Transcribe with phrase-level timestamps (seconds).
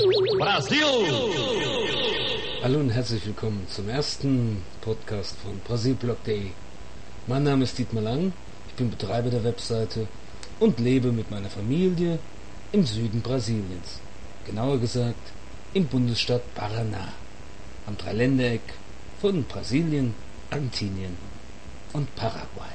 [0.00, 0.80] Brasil!
[2.62, 6.46] Hallo und herzlich willkommen zum ersten Podcast von brasilblog.de.
[7.26, 8.32] Mein Name ist Dietmar Lang,
[8.68, 10.06] ich bin Betreiber der Webseite
[10.58, 12.18] und lebe mit meiner Familie
[12.72, 14.00] im Süden Brasiliens.
[14.46, 15.32] Genauer gesagt
[15.74, 17.12] im Bundesstaat Paraná,
[17.86, 18.62] am Dreiländereck
[19.20, 20.14] von Brasilien,
[20.50, 21.14] Argentinien
[21.92, 22.72] und Paraguay.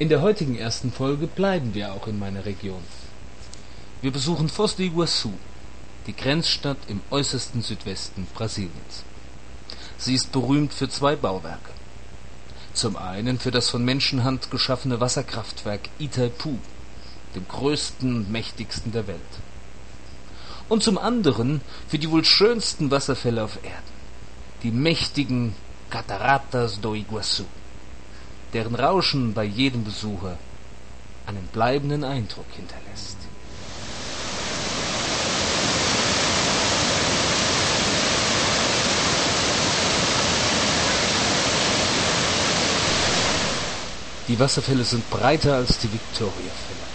[0.00, 2.82] In der heutigen ersten Folge bleiben wir auch in meiner Region.
[4.00, 5.28] Wir besuchen Foz do Iguaçu,
[6.06, 9.04] die Grenzstadt im äußersten Südwesten Brasiliens.
[9.98, 11.72] Sie ist berühmt für zwei Bauwerke.
[12.72, 16.56] Zum einen für das von Menschenhand geschaffene Wasserkraftwerk Itaipu,
[17.34, 19.32] dem größten und mächtigsten der Welt.
[20.70, 23.92] Und zum anderen für die wohl schönsten Wasserfälle auf Erden,
[24.62, 25.54] die mächtigen
[25.90, 27.44] Cataratas do Iguaçu
[28.52, 30.36] deren Rauschen bei jedem Besucher
[31.26, 33.16] einen bleibenden Eindruck hinterlässt.
[44.28, 46.86] Die Wasserfälle sind breiter als die Victoriafälle,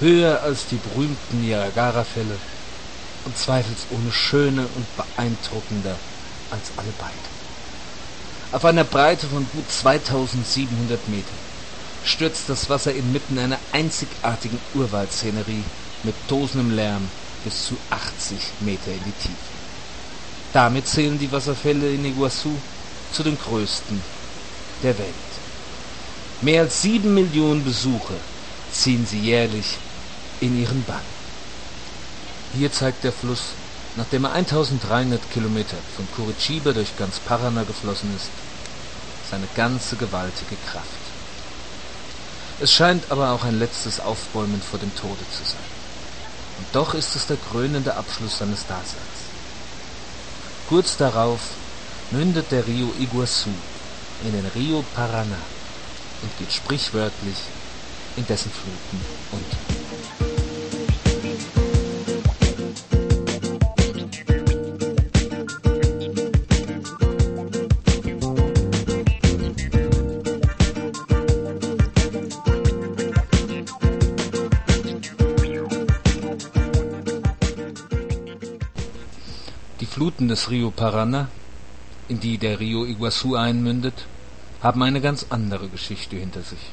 [0.00, 2.38] höher als die berühmten Niagara-Fälle
[3.24, 5.98] und zweifelsohne schöner und beeindruckender
[6.50, 7.43] als alle beide.
[8.54, 11.34] Auf einer Breite von gut 2700 Metern
[12.04, 15.64] stürzt das Wasser inmitten einer einzigartigen Urwaldszenerie
[16.04, 17.08] mit tosendem Lärm
[17.42, 19.54] bis zu 80 Meter in die Tiefe.
[20.52, 22.56] Damit zählen die Wasserfälle in Iguazu
[23.12, 24.00] zu den größten
[24.84, 25.08] der Welt.
[26.42, 28.20] Mehr als sieben Millionen Besucher
[28.72, 29.66] ziehen sie jährlich
[30.40, 31.02] in ihren Bann.
[32.56, 33.56] Hier zeigt der Fluss,
[33.96, 38.30] nachdem er 1300 Kilometer von Curitiba durch ganz Paraná geflossen ist,
[39.30, 41.04] seine ganze gewaltige Kraft.
[42.60, 45.74] Es scheint aber auch ein letztes Aufbäumen vor dem Tode zu sein.
[46.58, 49.24] Und doch ist es der krönende Abschluss seines Daseins.
[50.68, 51.40] Kurz darauf
[52.10, 53.50] mündet der Rio Iguazu
[54.24, 55.42] in den Rio Paraná
[56.22, 57.36] und geht sprichwörtlich
[58.16, 59.73] in dessen Fluten unter.
[79.84, 81.26] Die Fluten des Rio Paraná,
[82.08, 84.06] in die der Rio Iguazu einmündet,
[84.62, 86.72] haben eine ganz andere Geschichte hinter sich.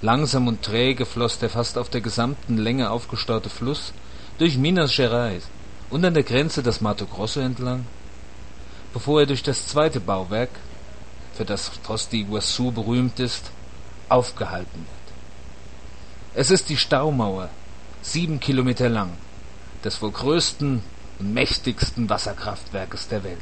[0.00, 3.92] Langsam und träge floss der fast auf der gesamten Länge aufgestaute Fluss
[4.38, 5.42] durch Minas Gerais
[5.90, 7.84] und an der Grenze das Mato Grosso entlang,
[8.92, 10.50] bevor er durch das zweite Bauwerk,
[11.34, 13.50] für das Foz de Iguazu berühmt ist,
[14.08, 15.16] aufgehalten wird.
[16.36, 17.48] Es ist die Staumauer,
[18.02, 19.10] sieben Kilometer lang,
[19.82, 23.38] des wohl größten mächtigsten Wasserkraftwerkes der Welt.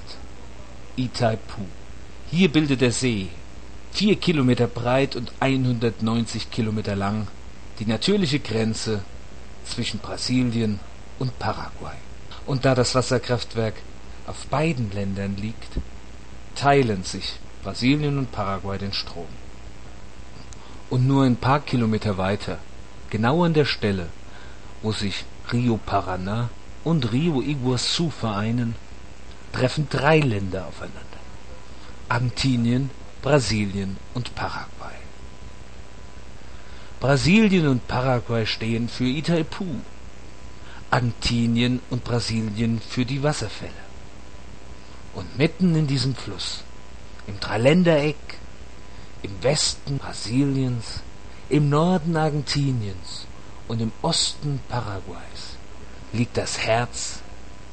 [0.96, 1.62] Itaipu.
[2.30, 3.28] Hier bildet der See,
[3.92, 7.28] vier Kilometer breit und 190 Kilometer lang,
[7.78, 9.02] die natürliche Grenze
[9.66, 10.78] zwischen Brasilien
[11.18, 11.96] und Paraguay.
[12.46, 13.74] Und da das Wasserkraftwerk
[14.26, 15.78] auf beiden Ländern liegt,
[16.54, 19.26] teilen sich Brasilien und Paraguay den Strom.
[20.90, 22.58] Und nur ein paar Kilometer weiter,
[23.10, 24.08] genau an der Stelle,
[24.82, 26.48] wo sich Rio Paraná
[26.84, 28.76] und Rio Iguazu vereinen,
[29.52, 31.00] treffen drei Länder aufeinander.
[32.08, 32.90] Argentinien,
[33.22, 34.94] Brasilien und Paraguay.
[37.00, 39.64] Brasilien und Paraguay stehen für Itaipu,
[40.90, 43.72] Argentinien und Brasilien für die Wasserfälle.
[45.14, 46.64] Und mitten in diesem Fluss,
[47.26, 48.38] im Dreiländereck,
[49.22, 51.00] im Westen Brasiliens,
[51.48, 53.26] im Norden Argentiniens
[53.68, 55.56] und im Osten Paraguays
[56.14, 57.18] liegt das Herz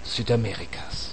[0.04, 1.12] Südamerikas.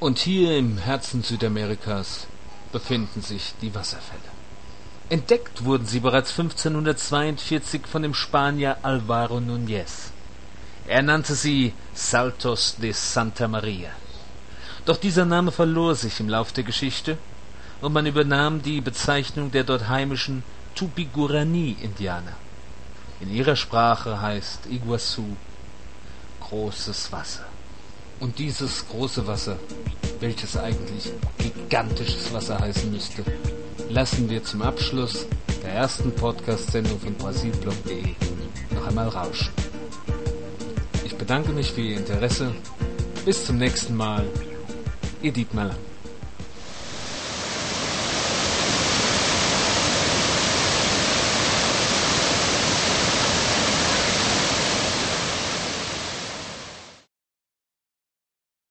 [0.00, 2.26] Und hier im Herzen Südamerikas
[2.72, 4.39] befinden sich die Wasserfälle.
[5.10, 10.12] Entdeckt wurden sie bereits 1542 von dem Spanier Alvaro Núñez.
[10.86, 13.90] Er nannte sie Saltos de Santa Maria.
[14.86, 17.18] Doch dieser Name verlor sich im Lauf der Geschichte,
[17.80, 20.44] und man übernahm die Bezeichnung der dort heimischen
[20.76, 22.36] Tupi-Guarani-Indianer.
[23.20, 25.36] In ihrer Sprache heißt Iguazu
[26.38, 27.46] großes Wasser.
[28.20, 29.56] Und dieses große Wasser,
[30.20, 33.24] welches eigentlich gigantisches Wasser heißen müsste,
[33.90, 35.26] lassen wir zum Abschluss
[35.62, 38.14] der ersten Podcast-Sendung von Brasilblog.de
[38.74, 39.52] noch einmal rauschen.
[41.04, 42.54] Ich bedanke mich für Ihr Interesse.
[43.24, 44.24] Bis zum nächsten Mal.
[45.22, 45.89] Ihr Dietmar Lang.